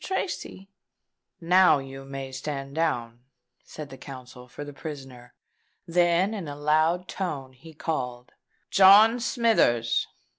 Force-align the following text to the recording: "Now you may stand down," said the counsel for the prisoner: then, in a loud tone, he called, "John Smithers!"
"Now 1.39 1.77
you 1.77 2.03
may 2.05 2.31
stand 2.31 2.73
down," 2.73 3.19
said 3.63 3.91
the 3.91 3.99
counsel 3.99 4.47
for 4.47 4.65
the 4.65 4.73
prisoner: 4.73 5.35
then, 5.85 6.33
in 6.33 6.47
a 6.47 6.55
loud 6.55 7.07
tone, 7.07 7.53
he 7.53 7.75
called, 7.75 8.31
"John 8.71 9.19
Smithers!" 9.19 10.07